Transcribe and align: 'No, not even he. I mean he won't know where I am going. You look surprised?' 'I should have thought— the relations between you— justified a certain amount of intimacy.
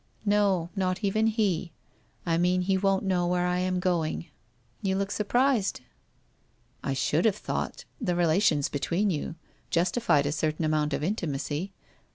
'No, 0.25 0.71
not 0.75 1.03
even 1.03 1.27
he. 1.27 1.73
I 2.25 2.35
mean 2.39 2.61
he 2.63 2.75
won't 2.75 3.05
know 3.05 3.27
where 3.27 3.45
I 3.45 3.59
am 3.59 3.79
going. 3.79 4.25
You 4.81 4.95
look 4.95 5.11
surprised?' 5.11 5.81
'I 6.83 6.95
should 6.95 7.25
have 7.25 7.35
thought— 7.35 7.85
the 8.01 8.15
relations 8.15 8.67
between 8.67 9.11
you— 9.11 9.35
justified 9.69 10.25
a 10.25 10.31
certain 10.31 10.65
amount 10.65 10.93
of 10.95 11.03
intimacy. 11.03 11.71